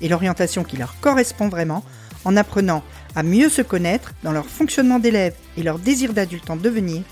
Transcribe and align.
et 0.00 0.08
l'orientation 0.08 0.64
qui 0.64 0.76
leur 0.76 0.98
correspond 1.00 1.48
vraiment 1.48 1.84
en 2.24 2.36
apprenant 2.36 2.82
à 3.14 3.22
mieux 3.22 3.48
se 3.48 3.62
connaître 3.62 4.12
dans 4.22 4.32
leur 4.32 4.46
fonctionnement 4.46 4.98
d'élève 4.98 5.34
et 5.56 5.62
leur 5.62 5.78
désir 5.78 6.12
d'adulte 6.12 6.50
en 6.50 6.56
devenir 6.56 7.02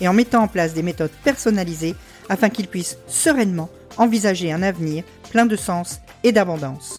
et 0.00 0.08
en 0.08 0.12
mettant 0.12 0.42
en 0.42 0.48
place 0.48 0.74
des 0.74 0.82
méthodes 0.82 1.10
personnalisées 1.24 1.94
afin 2.28 2.48
qu'ils 2.48 2.68
puissent 2.68 2.98
sereinement 3.06 3.70
envisager 3.96 4.52
un 4.52 4.62
avenir 4.62 5.04
plein 5.30 5.46
de 5.46 5.56
sens 5.56 6.00
et 6.24 6.32
d'abondance. 6.32 6.96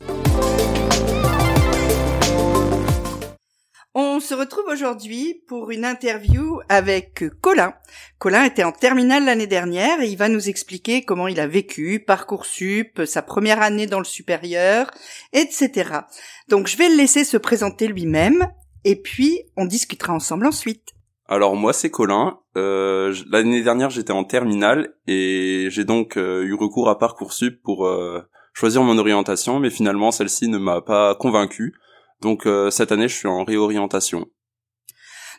Se 4.33 4.39
retrouve 4.39 4.65
aujourd'hui 4.67 5.43
pour 5.47 5.69
une 5.69 5.85
interview 5.85 6.59
avec 6.67 7.23
Colin. 7.39 7.75
Colin 8.17 8.45
était 8.45 8.63
en 8.63 8.71
terminale 8.71 9.25
l'année 9.25 9.45
dernière 9.45 10.01
et 10.01 10.07
il 10.07 10.17
va 10.17 10.27
nous 10.27 10.49
expliquer 10.49 11.03
comment 11.03 11.27
il 11.27 11.39
a 11.39 11.45
vécu 11.45 12.03
Parcoursup, 12.03 13.03
sa 13.05 13.21
première 13.21 13.61
année 13.61 13.85
dans 13.85 13.99
le 13.99 14.05
supérieur, 14.05 14.89
etc. 15.33 15.99
Donc 16.47 16.65
je 16.65 16.77
vais 16.77 16.89
le 16.89 16.95
laisser 16.95 17.25
se 17.25 17.37
présenter 17.37 17.87
lui-même 17.87 18.47
et 18.85 18.95
puis 18.95 19.43
on 19.55 19.65
discutera 19.65 20.13
ensemble 20.13 20.47
ensuite. 20.47 20.95
Alors 21.27 21.55
moi 21.55 21.71
c'est 21.71 21.91
Colin. 21.91 22.39
Euh, 22.57 23.13
L'année 23.29 23.61
dernière 23.61 23.91
j'étais 23.91 24.13
en 24.13 24.23
terminale 24.23 24.95
et 25.05 25.67
j'ai 25.69 25.83
donc 25.83 26.17
euh, 26.17 26.41
eu 26.41 26.55
recours 26.55 26.89
à 26.89 26.97
parcoursup 26.97 27.61
pour 27.61 27.85
euh, 27.85 28.23
choisir 28.53 28.81
mon 28.81 28.97
orientation, 28.97 29.59
mais 29.59 29.69
finalement 29.69 30.09
celle-ci 30.09 30.47
ne 30.47 30.57
m'a 30.57 30.81
pas 30.81 31.13
convaincu. 31.13 31.75
Donc 32.23 32.45
euh, 32.45 32.71
cette 32.71 32.93
année, 32.93 33.09
je 33.09 33.15
suis 33.15 33.27
en 33.27 33.43
réorientation. 33.43 34.25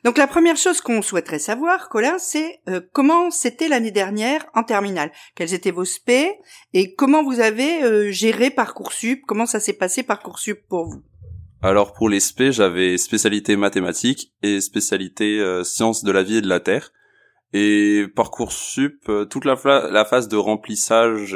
Donc 0.04 0.18
la 0.18 0.26
première 0.26 0.58
chose 0.58 0.82
qu'on 0.82 1.00
souhaiterait 1.00 1.38
savoir, 1.38 1.88
Colin, 1.88 2.18
c'est 2.18 2.60
euh, 2.68 2.82
comment 2.92 3.30
c'était 3.30 3.68
l'année 3.68 3.90
dernière 3.90 4.44
en 4.54 4.64
terminale? 4.64 5.10
Quels 5.34 5.54
étaient 5.54 5.70
vos 5.70 5.86
spé 5.86 6.30
et 6.74 6.94
comment 6.94 7.24
vous 7.24 7.40
avez 7.40 7.82
euh, 7.82 8.10
géré 8.10 8.50
Parcoursup? 8.50 9.22
Comment 9.26 9.46
ça 9.46 9.60
s'est 9.60 9.72
passé 9.72 10.02
Parcoursup 10.02 10.58
pour 10.68 10.84
vous? 10.84 11.02
Alors 11.62 11.94
pour 11.94 12.10
les 12.10 12.20
spé, 12.20 12.52
j'avais 12.52 12.98
spécialité 12.98 13.56
mathématiques 13.56 14.34
et 14.42 14.60
spécialité 14.60 15.42
sciences 15.64 16.04
de 16.04 16.12
la 16.12 16.22
vie 16.22 16.36
et 16.36 16.42
de 16.42 16.48
la 16.48 16.60
terre. 16.60 16.92
Et 17.54 18.04
Parcoursup, 18.14 19.10
toute 19.30 19.46
la, 19.46 19.56
la 19.90 20.04
phase 20.04 20.28
de 20.28 20.36
remplissage, 20.36 21.34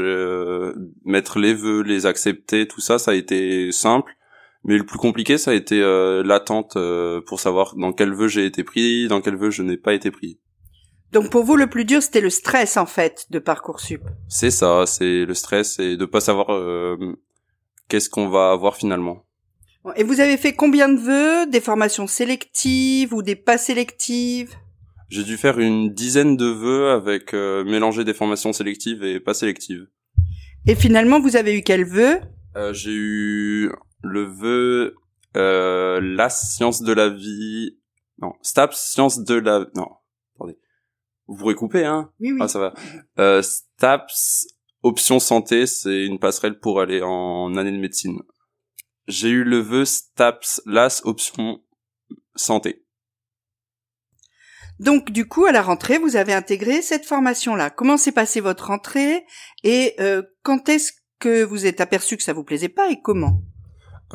mettre 1.07 1.39
les 1.39 1.55
vœux, 1.55 1.81
les 1.81 2.05
accepter, 2.05 2.69
tout 2.69 2.83
ça, 2.83 2.99
ça 2.99 3.13
a 3.13 3.15
été 3.15 3.73
simple. 3.73 4.18
Mais 4.65 4.77
le 4.77 4.85
plus 4.85 4.99
compliqué, 4.99 5.39
ça 5.39 5.53
a 5.53 5.55
été 5.55 5.81
euh, 5.81 6.23
l'attente 6.23 6.77
euh, 6.77 7.21
pour 7.27 7.41
savoir 7.41 7.77
dans 7.77 7.93
quel 7.93 8.13
vœu 8.13 8.29
j'ai 8.29 8.45
été 8.45 8.65
pris, 8.65 9.09
dans 9.09 9.21
quel 9.21 9.37
vœu 9.37 9.51
je 9.51 9.63
n'ai 9.63 9.77
pas 9.77 9.95
été 9.95 10.11
pris. 10.11 10.41
Donc 11.13 11.31
pour 11.31 11.45
vous, 11.45 11.57
le 11.57 11.69
plus 11.69 11.85
dur, 11.85 12.03
c'était 12.03 12.21
le 12.21 12.29
stress 12.29 12.77
en 12.77 12.85
fait 12.85 13.27
de 13.31 13.39
parcoursup. 13.39 14.03
C'est 14.29 14.51
ça, 14.51 14.85
c'est 14.87 15.25
le 15.25 15.33
stress 15.35 15.79
et 15.79 15.97
de 15.97 16.05
pas 16.05 16.21
savoir 16.21 16.51
euh, 16.51 16.97
qu'est-ce 17.89 18.11
qu'on 18.11 18.29
va 18.29 18.51
avoir 18.51 18.77
finalement. 18.77 19.25
Et 19.97 20.03
vous 20.03 20.21
avez 20.21 20.37
fait 20.37 20.53
combien 20.53 20.89
de 20.89 21.01
vœux? 21.01 21.47
Des 21.47 21.63
formations 21.63 22.07
sélectives 22.07 23.15
ou 23.15 23.23
des 23.23 23.37
pas 23.37 23.57
sélectives? 23.57 24.55
J'ai 25.09 25.23
dû 25.23 25.39
faire 25.39 25.59
une 25.59 25.95
dizaine 25.95 26.37
de 26.37 26.45
vœux 26.45 26.91
avec 26.91 27.33
mélanger 27.33 28.05
des 28.05 28.13
formations 28.13 28.53
sélectives 28.53 29.03
et 29.03 29.19
pas 29.19 29.33
sélectives. 29.33 29.87
Et 30.67 30.75
finalement, 30.75 31.21
vous 31.21 31.37
avez 31.37 31.57
eu 31.57 31.63
quel 31.63 31.87
vœu? 31.87 32.21
J'ai 32.73 32.93
eu 32.93 33.73
le 34.03 34.25
vœu 34.25 34.95
euh, 35.37 36.01
la 36.01 36.31
science 36.31 36.83
de 36.83 36.93
la 36.93 37.09
vie 37.09 37.79
non 38.19 38.33
STAPS 38.43 38.77
science 38.77 39.21
de 39.21 39.35
la 39.35 39.67
non 39.75 39.89
attendez. 40.35 40.59
Vous 41.27 41.37
pourrez 41.37 41.55
couper 41.55 41.85
hein? 41.85 42.13
Oui 42.21 42.33
oui. 42.33 42.39
Ah 42.41 42.49
ça 42.49 42.59
va. 42.59 42.75
Euh, 43.19 43.43
STAPS 43.43 44.47
option 44.83 45.19
santé 45.19 45.67
c'est 45.67 46.05
une 46.05 46.19
passerelle 46.19 46.59
pour 46.59 46.81
aller 46.81 47.03
en 47.03 47.57
année 47.57 47.73
de 47.73 47.79
médecine. 47.79 48.19
J'ai 49.07 49.29
eu 49.29 49.45
le 49.45 49.59
vœu 49.59 49.85
STAPS 49.85 50.63
LAS 50.67 51.03
option 51.05 51.63
santé. 52.35 52.85
Donc 54.79 55.11
du 55.11 55.27
coup, 55.27 55.45
à 55.45 55.53
la 55.53 55.63
rentrée, 55.63 55.99
vous 55.99 56.17
avez 56.17 56.33
intégré 56.33 56.83
cette 56.83 57.05
formation-là. 57.05 57.71
Comment 57.71 57.97
s'est 57.97 58.13
passée 58.13 58.41
votre 58.41 58.69
rentrée? 58.69 59.25
Et 59.65 59.95
euh, 59.99 60.23
quand 60.43 60.69
est-ce 60.69 60.93
que 61.19 61.43
vous 61.43 61.67
êtes 61.67 61.81
aperçu 61.81 62.17
que 62.17 62.23
ça 62.23 62.33
vous 62.33 62.45
plaisait 62.45 62.69
pas 62.69 62.91
et 62.91 63.01
comment? 63.01 63.43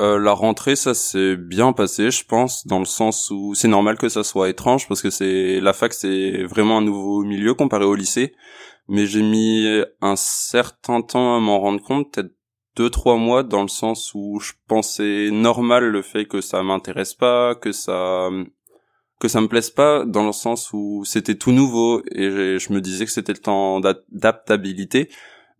Euh, 0.00 0.18
la 0.18 0.32
rentrée, 0.32 0.76
ça 0.76 0.94
s'est 0.94 1.36
bien 1.36 1.72
passé, 1.72 2.10
je 2.10 2.24
pense, 2.24 2.66
dans 2.66 2.78
le 2.80 2.84
sens 2.84 3.30
où 3.30 3.54
c'est 3.54 3.68
normal 3.68 3.96
que 3.96 4.08
ça 4.08 4.24
soit 4.24 4.48
étrange 4.48 4.88
parce 4.88 5.02
que 5.02 5.10
c'est 5.10 5.60
la 5.60 5.72
fac, 5.72 5.92
c'est 5.94 6.44
vraiment 6.44 6.78
un 6.78 6.82
nouveau 6.82 7.22
milieu 7.22 7.54
comparé 7.54 7.84
au 7.84 7.94
lycée. 7.94 8.34
Mais 8.88 9.06
j'ai 9.06 9.22
mis 9.22 9.66
un 10.02 10.16
certain 10.16 11.00
temps 11.00 11.36
à 11.36 11.40
m'en 11.40 11.58
rendre 11.58 11.82
compte, 11.82 12.12
peut-être 12.12 12.34
deux 12.76 12.90
trois 12.90 13.16
mois, 13.16 13.42
dans 13.42 13.62
le 13.62 13.68
sens 13.68 14.12
où 14.14 14.40
je 14.40 14.52
pensais 14.68 15.30
normal 15.30 15.84
le 15.84 16.02
fait 16.02 16.26
que 16.26 16.40
ça 16.40 16.62
m'intéresse 16.62 17.14
pas, 17.14 17.54
que 17.54 17.72
ça 17.72 18.28
que 19.20 19.28
ça 19.28 19.40
me 19.40 19.48
plaise 19.48 19.70
pas, 19.70 20.04
dans 20.04 20.26
le 20.26 20.32
sens 20.32 20.72
où 20.72 21.04
c'était 21.04 21.36
tout 21.36 21.52
nouveau 21.52 22.02
et 22.12 22.58
je 22.58 22.72
me 22.72 22.80
disais 22.80 23.06
que 23.06 23.12
c'était 23.12 23.32
le 23.32 23.38
temps 23.38 23.80
d'adaptabilité. 23.80 25.08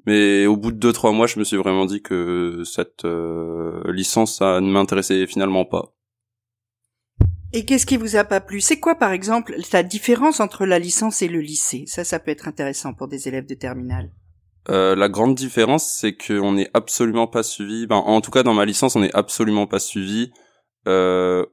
Mais 0.07 0.47
au 0.47 0.57
bout 0.57 0.71
de 0.71 0.77
deux 0.77 0.93
trois 0.93 1.13
mois, 1.13 1.27
je 1.27 1.39
me 1.39 1.45
suis 1.45 1.57
vraiment 1.57 1.87
dit 1.87 2.03
que 2.03 2.63
cette 2.65 3.05
euh, 3.05 3.81
licence, 3.91 4.39
ça 4.39 4.61
ne 4.61 4.71
m'intéressait 4.71 5.27
finalement 5.27 5.65
pas. 5.65 5.95
Et 7.53 7.65
qu'est-ce 7.65 7.87
qui 7.87 7.97
vous 7.97 8.17
a 8.17 8.25
pas 8.25 8.41
plu? 8.41 8.61
C'est 8.61 8.81
quoi, 8.81 8.97
par 8.97 9.13
exemple, 9.13 9.55
la 9.73 9.83
différence 9.83 10.41
entre 10.41 10.67
la 10.67 10.79
licence 10.79 11.23
et 11.23 11.29
le 11.29 11.41
lycée? 11.41 11.85
Ça, 11.87 12.03
ça 12.03 12.19
peut 12.19 12.33
être 12.33 12.49
intéressant 12.49 12.95
pour 12.95 13.07
des 13.07 13.29
élèves 13.29 13.47
de 13.47 13.55
terminale. 13.55 14.11
Euh, 14.71 14.97
la 14.97 15.09
grande 15.09 15.35
différence, 15.35 15.87
c'est 15.87 16.17
qu'on 16.17 16.53
n'est 16.53 16.69
absolument 16.75 17.29
pas 17.29 17.43
suivi. 17.43 17.87
Ben, 17.87 17.97
en 17.97 18.21
tout 18.21 18.33
cas, 18.33 18.43
dans 18.43 18.55
ma 18.55 18.65
licence, 18.65 18.97
on 18.97 19.01
n'est 19.01 19.15
absolument 19.15 19.67
pas 19.67 19.79
suivi. 19.79 20.33
Euh, 20.89 21.47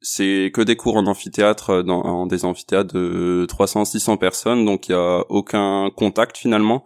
c'est 0.00 0.50
que 0.54 0.62
des 0.62 0.76
cours 0.76 0.96
en 0.96 1.06
amphithéâtre, 1.06 1.82
dans 1.82 2.00
en 2.02 2.26
des 2.26 2.44
amphithéâtres 2.44 2.94
de 2.94 3.46
300-600 3.48 4.18
personnes, 4.18 4.64
donc 4.64 4.88
il 4.88 4.92
y 4.92 4.94
a 4.94 5.24
aucun 5.28 5.90
contact 5.94 6.38
finalement 6.38 6.84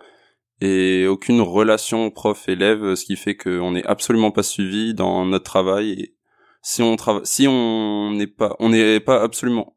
et 0.60 1.06
aucune 1.06 1.40
relation 1.40 2.10
prof-élève, 2.10 2.94
ce 2.94 3.04
qui 3.04 3.16
fait 3.16 3.36
qu'on 3.36 3.72
n'est 3.72 3.84
absolument 3.84 4.30
pas 4.30 4.42
suivi 4.42 4.94
dans 4.94 5.24
notre 5.26 5.44
travail. 5.44 5.92
Et 5.92 6.14
si 6.62 6.82
on 6.82 6.96
travaille, 6.96 7.26
si 7.26 7.46
on 7.48 8.12
n'est 8.12 8.26
pas, 8.26 8.56
on 8.58 8.70
n'est 8.70 9.00
pas 9.00 9.22
absolument, 9.22 9.74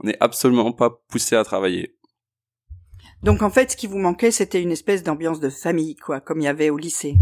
on 0.00 0.06
n'est 0.06 0.16
absolument 0.20 0.72
pas 0.72 0.90
poussé 1.08 1.36
à 1.36 1.44
travailler. 1.44 1.96
Donc 3.22 3.42
en 3.42 3.50
fait, 3.50 3.72
ce 3.72 3.76
qui 3.76 3.86
vous 3.86 3.98
manquait, 3.98 4.30
c'était 4.30 4.62
une 4.62 4.72
espèce 4.72 5.02
d'ambiance 5.02 5.40
de 5.40 5.48
famille, 5.48 5.96
quoi, 5.96 6.20
comme 6.20 6.40
il 6.40 6.44
y 6.44 6.48
avait 6.48 6.70
au 6.70 6.76
lycée. 6.76 7.16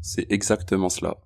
C'est 0.00 0.30
exactement 0.30 0.88
cela. 0.88 1.16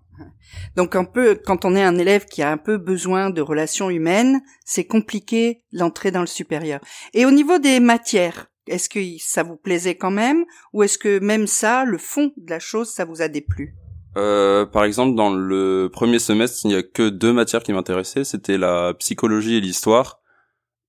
Donc 0.77 0.97
un 0.97 1.05
peu, 1.05 1.35
quand 1.35 1.65
on 1.65 1.75
est 1.75 1.83
un 1.83 1.99
élève 1.99 2.27
qui 2.27 2.43
a 2.43 2.51
un 2.51 2.57
peu 2.57 2.79
besoin 2.79 3.31
de 3.31 3.41
relations 3.41 3.91
humaines, 3.91 4.41
c'est 4.65 4.87
compliqué 4.87 5.63
l'entrée 5.73 6.11
dans 6.11 6.21
le 6.21 6.27
supérieur. 6.27 6.81
Et 7.15 7.27
au 7.27 7.31
niveau 7.31 7.59
des 7.59 7.81
matières, 7.81 8.52
est-ce 8.67 8.89
que 8.89 9.01
ça 9.19 9.43
vous 9.43 9.57
plaisait 9.57 9.97
quand 9.97 10.11
même 10.11 10.45
ou 10.73 10.83
est-ce 10.83 10.99
que 10.99 11.19
même 11.19 11.47
ça, 11.47 11.85
le 11.85 11.99
fond 11.99 12.33
de 12.37 12.51
la 12.51 12.59
chose, 12.59 12.89
ça 12.89 13.05
vous 13.05 13.23
a 13.23 13.29
déplu? 13.29 13.75
Euh, 14.17 14.67
par 14.67 14.85
exemple, 14.85 15.17
dans 15.17 15.33
le 15.33 15.89
premier 15.91 16.19
semestre, 16.19 16.61
il 16.65 16.69
n'y 16.69 16.75
a 16.75 16.83
que 16.83 17.09
deux 17.09 17.33
matières 17.33 17.63
qui 17.63 17.73
m'intéressaient, 17.73 18.25
c'était 18.25 18.59
la 18.59 18.95
psychologie 18.95 19.57
et 19.57 19.61
l'histoire, 19.61 20.21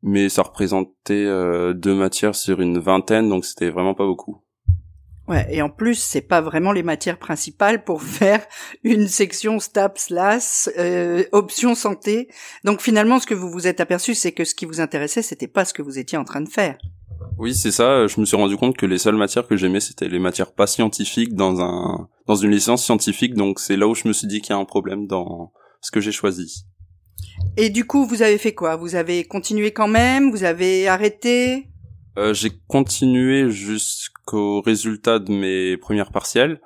mais 0.01 0.27
ça 0.27 0.41
représentait 0.41 1.25
euh, 1.25 1.73
deux 1.73 1.95
matières 1.95 2.35
sur 2.35 2.59
une 2.59 2.79
vingtaine, 2.79 3.29
donc 3.29 3.45
c'était 3.45 3.69
vraiment 3.69 3.93
pas 3.93 4.05
beaucoup. 4.05 4.43
Ouais, 5.29 5.47
et 5.49 5.61
en 5.61 5.69
plus, 5.69 5.95
c'est 5.95 6.21
pas 6.21 6.41
vraiment 6.41 6.73
les 6.73 6.83
matières 6.83 7.17
principales 7.17 7.85
pour 7.85 8.03
faire 8.03 8.45
une 8.83 9.07
section 9.07 9.59
STAPS, 9.59 10.09
LAS, 10.09 10.69
euh, 10.77 11.23
option 11.31 11.75
santé. 11.75 12.27
Donc 12.65 12.81
finalement, 12.81 13.19
ce 13.19 13.27
que 13.27 13.33
vous 13.33 13.49
vous 13.49 13.67
êtes 13.67 13.79
aperçu, 13.79 14.15
c'est 14.15 14.33
que 14.33 14.43
ce 14.43 14.53
qui 14.53 14.65
vous 14.65 14.81
intéressait, 14.81 15.21
c'était 15.21 15.47
pas 15.47 15.63
ce 15.63 15.73
que 15.73 15.81
vous 15.81 15.97
étiez 15.97 16.17
en 16.17 16.25
train 16.25 16.41
de 16.41 16.49
faire. 16.49 16.77
Oui, 17.37 17.53
c'est 17.55 17.71
ça. 17.71 18.07
Je 18.07 18.19
me 18.19 18.25
suis 18.25 18.37
rendu 18.37 18.57
compte 18.57 18.77
que 18.77 18.85
les 18.85 18.97
seules 18.97 19.15
matières 19.15 19.47
que 19.47 19.55
j'aimais, 19.55 19.79
c'était 19.79 20.07
les 20.07 20.19
matières 20.19 20.51
pas 20.53 20.67
scientifiques 20.67 21.33
dans 21.35 21.61
un 21.61 22.07
dans 22.27 22.35
une 22.35 22.51
licence 22.51 22.83
scientifique. 22.83 23.33
Donc 23.35 23.59
c'est 23.59 23.75
là 23.77 23.87
où 23.87 23.95
je 23.95 24.07
me 24.07 24.13
suis 24.13 24.27
dit 24.27 24.41
qu'il 24.41 24.51
y 24.51 24.57
a 24.57 24.59
un 24.59 24.65
problème 24.65 25.07
dans 25.07 25.51
ce 25.81 25.91
que 25.91 25.99
j'ai 25.99 26.11
choisi. 26.11 26.65
Et 27.57 27.69
du 27.69 27.85
coup, 27.85 28.05
vous 28.05 28.21
avez 28.21 28.37
fait 28.37 28.53
quoi? 28.53 28.75
Vous 28.75 28.95
avez 28.95 29.23
continué 29.25 29.71
quand 29.71 29.87
même? 29.87 30.31
Vous 30.31 30.43
avez 30.43 30.87
arrêté? 30.87 31.67
Euh, 32.17 32.33
J'ai 32.33 32.51
continué 32.67 33.49
jusqu'au 33.49 34.61
résultat 34.61 35.19
de 35.19 35.31
mes 35.31 35.77
premières 35.77 36.11
partielles. 36.11 36.59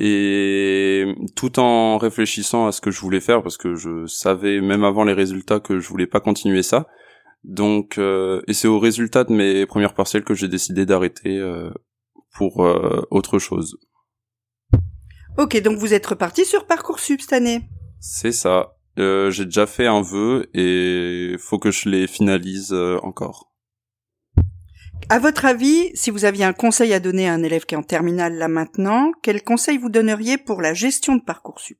et 0.00 1.06
tout 1.34 1.58
en 1.58 1.98
réfléchissant 1.98 2.66
à 2.68 2.72
ce 2.72 2.80
que 2.80 2.90
je 2.90 3.00
voulais 3.00 3.20
faire 3.20 3.42
parce 3.42 3.56
que 3.56 3.74
je 3.74 4.06
savais 4.06 4.60
même 4.60 4.84
avant 4.84 5.02
les 5.02 5.12
résultats 5.14 5.58
que 5.60 5.80
je 5.80 5.88
voulais 5.88 6.06
pas 6.06 6.20
continuer 6.20 6.62
ça. 6.62 6.86
Donc 7.48 7.98
euh, 7.98 8.42
et 8.46 8.52
c'est 8.52 8.68
au 8.68 8.78
résultat 8.78 9.24
de 9.24 9.32
mes 9.32 9.66
premières 9.66 9.94
partielles 9.94 10.22
que 10.22 10.34
j'ai 10.34 10.48
décidé 10.48 10.86
d'arrêter 10.86 11.38
euh, 11.38 11.70
pour 12.34 12.64
euh, 12.64 13.02
autre 13.10 13.38
chose. 13.38 13.78
Ok, 15.38 15.60
donc 15.62 15.78
vous 15.78 15.94
êtes 15.94 16.06
reparti 16.06 16.44
sur 16.44 16.66
Parcoursup 16.66 17.20
cette 17.20 17.32
année. 17.32 17.62
C'est 18.00 18.32
ça. 18.32 18.76
j'ai 18.96 19.44
déjà 19.46 19.66
fait 19.66 19.86
un 19.86 20.02
vœu 20.02 20.50
et 20.52 21.36
faut 21.38 21.58
que 21.58 21.70
je 21.70 21.88
les 21.88 22.06
finalise 22.06 22.72
encore. 23.02 23.48
À 25.08 25.18
votre 25.18 25.46
avis, 25.46 25.90
si 25.94 26.10
vous 26.10 26.26
aviez 26.26 26.44
un 26.44 26.52
conseil 26.52 26.92
à 26.92 27.00
donner 27.00 27.28
à 27.28 27.32
un 27.32 27.42
élève 27.42 27.64
qui 27.64 27.74
est 27.74 27.78
en 27.78 27.82
terminale 27.82 28.34
là 28.34 28.48
maintenant, 28.48 29.10
quel 29.22 29.42
conseil 29.42 29.78
vous 29.78 29.88
donneriez 29.88 30.36
pour 30.36 30.60
la 30.60 30.74
gestion 30.74 31.16
de 31.16 31.22
Parcoursup? 31.22 31.78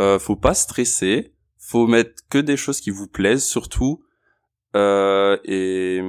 Euh, 0.00 0.18
Faut 0.18 0.36
pas 0.36 0.54
stresser, 0.54 1.34
faut 1.58 1.86
mettre 1.86 2.22
que 2.30 2.38
des 2.38 2.56
choses 2.56 2.80
qui 2.80 2.90
vous 2.90 3.08
plaisent 3.08 3.44
surtout, 3.44 4.00
euh, 4.00 4.13
et 4.74 6.00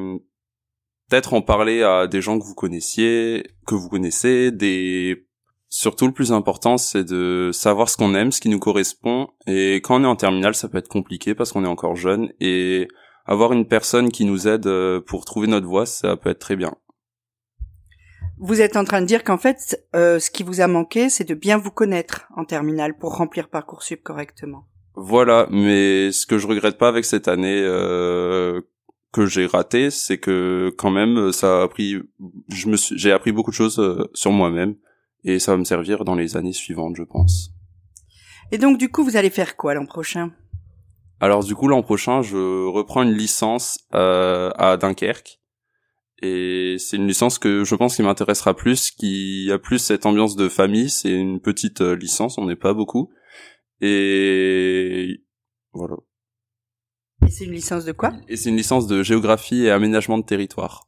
peut-être 1.10 1.34
en 1.34 1.42
parler 1.42 1.84
à 1.84 2.08
des 2.08 2.22
gens 2.22 2.40
que 2.40 2.44
vous 2.44 2.56
connaissiez, 2.56 3.46
que 3.68 3.76
vous 3.76 3.90
connaissez, 3.90 4.52
des 4.52 5.28
surtout 5.70 6.08
le 6.08 6.14
plus 6.14 6.32
important 6.32 6.78
c'est 6.78 7.04
de 7.04 7.50
savoir 7.52 7.90
ce 7.90 7.98
qu'on 7.98 8.16
aime, 8.16 8.32
ce 8.32 8.40
qui 8.40 8.50
nous 8.50 8.60
correspond, 8.60 9.28
et 9.46 9.76
quand 9.76 10.00
on 10.00 10.04
est 10.04 10.08
en 10.08 10.16
terminale 10.16 10.56
ça 10.56 10.70
peut 10.70 10.78
être 10.78 10.88
compliqué 10.88 11.36
parce 11.36 11.52
qu'on 11.52 11.66
est 11.66 11.68
encore 11.68 11.96
jeune 11.96 12.32
et 12.40 12.88
avoir 13.26 13.54
une 13.54 13.68
personne 13.68 14.12
qui 14.12 14.26
nous 14.26 14.48
aide 14.48 14.68
euh, 14.68 15.02
pour 15.02 15.26
trouver 15.26 15.48
notre 15.48 15.68
voie, 15.68 15.86
ça 15.86 16.16
peut 16.16 16.30
être 16.30 16.40
très 16.40 16.56
bien. 16.56 16.76
Vous 18.38 18.62
êtes 18.62 18.76
en 18.76 18.84
train 18.84 19.02
de 19.02 19.06
dire 19.06 19.24
qu'en 19.24 19.38
fait, 19.38 19.88
euh, 19.96 20.20
ce 20.20 20.30
qui 20.30 20.44
vous 20.44 20.62
a 20.62 20.68
manqué, 20.68 21.10
c'est 21.10 21.24
de 21.24 21.34
bien 21.34 21.58
vous 21.58 21.72
connaître 21.72 22.28
en 22.36 22.46
terminale 22.46 22.98
pour 22.98 23.16
remplir 23.16 23.50
Parcoursup 23.50 24.04
correctement. 24.04 24.68
Voilà, 24.96 25.48
mais 25.52 26.12
ce 26.12 26.26
que 26.26 26.38
je 26.38 26.48
regrette 26.48 26.78
pas 26.78 26.88
avec 26.88 27.06
cette 27.06 27.28
année 27.28 27.62
euh, 27.62 28.62
que 29.12 29.26
j'ai 29.26 29.46
raté, 29.46 29.90
c'est 29.92 30.18
que 30.18 30.74
quand 30.78 30.92
même, 30.92 31.32
ça 31.32 31.60
a 31.60 31.64
appris, 31.64 31.98
je 32.50 32.68
me 32.68 32.78
j'ai 32.78 33.12
appris 33.12 33.32
beaucoup 33.32 33.52
de 33.52 33.56
choses 33.56 33.80
euh, 33.80 34.10
sur 34.14 34.32
moi-même 34.32 34.76
et 35.24 35.40
ça 35.40 35.52
va 35.52 35.58
me 35.58 35.66
servir 35.66 36.06
dans 36.06 36.16
les 36.16 36.38
années 36.38 36.54
suivantes, 36.54 36.96
je 36.96 37.04
pense. 37.04 37.52
Et 38.52 38.58
donc, 38.58 38.78
du 38.78 38.90
coup, 38.90 39.04
vous 39.04 39.18
allez 39.18 39.30
faire 39.30 39.58
quoi 39.58 39.74
l'an 39.74 39.86
prochain? 39.86 40.32
Alors 41.20 41.44
du 41.44 41.56
coup 41.56 41.68
l'an 41.68 41.82
prochain, 41.82 42.22
je 42.22 42.68
reprends 42.68 43.04
une 43.04 43.14
licence 43.14 43.80
euh, 43.94 44.52
à 44.58 44.78
Dunkerque 44.78 45.40
et 46.22 46.76
c'est 46.78 46.98
une 46.98 47.08
licence 47.08 47.40
que 47.40 47.64
je 47.64 47.76
pense 47.76 47.96
qui 47.96 48.04
m'intéressera 48.04 48.54
plus, 48.54 48.92
qui 48.92 49.50
a 49.52 49.58
plus 49.58 49.80
cette 49.80 50.06
ambiance 50.06 50.36
de 50.36 50.50
famille. 50.50 50.90
C'est 50.90 51.12
une 51.12 51.40
petite 51.40 51.82
euh, 51.82 51.96
licence, 51.96 52.38
on 52.38 52.46
n'est 52.46 52.56
pas 52.56 52.74
beaucoup 52.74 53.10
et 53.82 55.24
voilà. 55.74 55.96
Et 57.26 57.30
c'est 57.30 57.46
une 57.46 57.54
licence 57.54 57.86
de 57.86 57.92
quoi? 57.92 58.14
Et 58.28 58.38
c'est 58.38 58.50
une 58.50 58.58
licence 58.58 58.88
de 58.88 59.04
géographie 59.04 59.64
et 59.64 59.72
aménagement 59.72 60.18
de 60.18 60.26
territoire. 60.26 60.88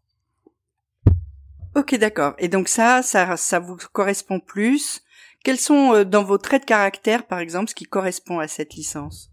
Ok, 1.75 1.95
d'accord. 1.97 2.33
Et 2.37 2.47
donc 2.47 2.67
ça, 2.67 3.01
ça, 3.01 3.37
ça 3.37 3.59
vous 3.59 3.77
correspond 3.93 4.39
plus? 4.39 5.01
Quels 5.43 5.59
sont 5.59 5.93
euh, 5.93 6.03
dans 6.03 6.23
vos 6.23 6.37
traits 6.37 6.63
de 6.63 6.65
caractère, 6.65 7.25
par 7.27 7.39
exemple, 7.39 7.69
ce 7.69 7.75
qui 7.75 7.85
correspond 7.85 8.39
à 8.39 8.47
cette 8.47 8.73
licence? 8.73 9.31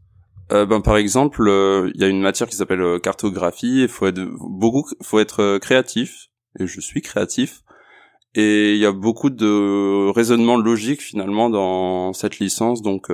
Euh, 0.53 0.67
ben 0.67 0.83
par 0.83 0.97
exemple, 0.97 1.49
euh, 1.49 1.91
il 1.95 2.01
y 2.01 2.05
a 2.05 2.09
une 2.09 2.21
matière 2.21 2.49
qui 2.49 2.57
s'appelle 2.57 2.83
euh, 2.83 2.99
cartographie. 2.99 3.83
Il 3.83 3.89
faut 3.89 4.07
être 4.07 4.23
beaucoup, 4.39 4.85
faut 5.03 5.19
être 5.19 5.59
créatif. 5.59 6.29
Et 6.61 6.67
je 6.67 6.81
suis 6.81 7.03
créatif. 7.03 7.63
Et 8.37 8.73
il 8.73 8.79
y 8.79 8.87
a 8.87 8.93
beaucoup 8.93 9.31
de 9.31 10.11
raisonnement 10.11 10.57
logique 10.57 11.01
finalement 11.01 11.51
dans 11.51 12.13
cette 12.13 12.41
licence, 12.41 12.83
donc 12.83 13.07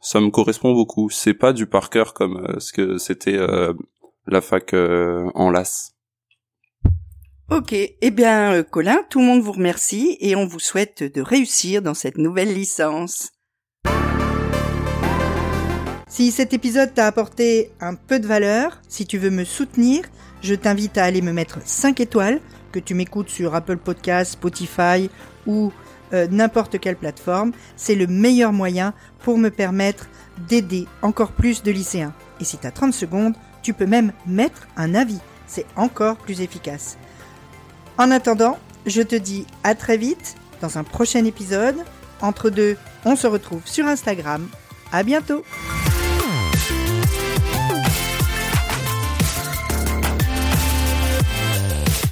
ça 0.00 0.20
me 0.20 0.30
correspond 0.30 0.72
beaucoup. 0.74 1.08
C'est 1.08 1.34
pas 1.34 1.52
du 1.54 1.66
par 1.66 1.88
cœur 1.88 2.12
comme 2.12 2.56
ce 2.58 2.72
que 2.72 2.98
c'était 2.98 3.38
la 4.26 4.40
fac 4.40 4.74
en 4.74 5.50
LAS. 5.50 5.94
Ok, 7.50 7.72
eh 7.72 8.10
bien 8.10 8.62
Colin, 8.62 8.98
tout 9.08 9.20
le 9.20 9.24
monde 9.24 9.40
vous 9.40 9.52
remercie 9.52 10.18
et 10.20 10.36
on 10.36 10.46
vous 10.46 10.58
souhaite 10.58 11.02
de 11.02 11.22
réussir 11.22 11.80
dans 11.80 11.94
cette 11.94 12.18
nouvelle 12.18 12.52
licence. 12.52 13.30
Si 16.10 16.30
cet 16.30 16.52
épisode 16.52 16.92
t'a 16.92 17.06
apporté 17.06 17.70
un 17.80 17.94
peu 17.94 18.18
de 18.18 18.26
valeur, 18.26 18.82
si 18.88 19.06
tu 19.06 19.16
veux 19.16 19.30
me 19.30 19.44
soutenir, 19.44 20.02
je 20.42 20.54
t'invite 20.54 20.98
à 20.98 21.04
aller 21.04 21.22
me 21.22 21.32
mettre 21.32 21.60
5 21.64 22.00
étoiles, 22.00 22.40
que 22.72 22.78
tu 22.78 22.94
m'écoutes 22.94 23.30
sur 23.30 23.54
Apple 23.54 23.76
Podcasts, 23.76 24.32
Spotify 24.32 25.10
ou 25.46 25.72
euh, 26.12 26.26
n'importe 26.30 26.78
quelle 26.78 26.96
plateforme. 26.96 27.52
C'est 27.76 27.94
le 27.94 28.06
meilleur 28.06 28.52
moyen 28.52 28.94
pour 29.20 29.38
me 29.38 29.50
permettre 29.50 30.06
d'aider 30.48 30.86
encore 31.02 31.32
plus 31.32 31.62
de 31.62 31.70
lycéens. 31.70 32.14
Et 32.40 32.44
si 32.44 32.58
tu 32.58 32.66
as 32.66 32.70
30 32.70 32.94
secondes, 32.94 33.34
tu 33.62 33.74
peux 33.74 33.86
même 33.86 34.12
mettre 34.26 34.68
un 34.76 34.94
avis. 34.94 35.20
C'est 35.46 35.66
encore 35.76 36.16
plus 36.16 36.40
efficace. 36.40 36.98
En 37.96 38.10
attendant, 38.10 38.58
je 38.86 39.02
te 39.02 39.16
dis 39.16 39.46
à 39.64 39.74
très 39.74 39.96
vite 39.96 40.36
dans 40.60 40.78
un 40.78 40.84
prochain 40.84 41.24
épisode. 41.24 41.76
Entre 42.20 42.50
deux, 42.50 42.76
on 43.04 43.16
se 43.16 43.26
retrouve 43.26 43.62
sur 43.64 43.86
Instagram. 43.86 44.48
À 44.92 45.02
bientôt! 45.02 45.44